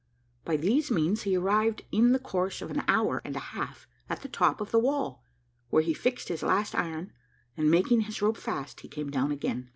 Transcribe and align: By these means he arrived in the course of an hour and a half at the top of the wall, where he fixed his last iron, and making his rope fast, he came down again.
By 0.45 0.57
these 0.57 0.89
means 0.89 1.21
he 1.21 1.35
arrived 1.37 1.83
in 1.91 2.11
the 2.11 2.17
course 2.17 2.63
of 2.63 2.71
an 2.71 2.81
hour 2.87 3.21
and 3.23 3.35
a 3.35 3.39
half 3.53 3.87
at 4.09 4.21
the 4.23 4.27
top 4.27 4.59
of 4.59 4.71
the 4.71 4.79
wall, 4.79 5.23
where 5.69 5.83
he 5.83 5.93
fixed 5.93 6.27
his 6.29 6.41
last 6.41 6.73
iron, 6.73 7.13
and 7.55 7.69
making 7.69 8.01
his 8.01 8.19
rope 8.19 8.37
fast, 8.37 8.79
he 8.79 8.87
came 8.87 9.11
down 9.11 9.31
again. 9.31 9.69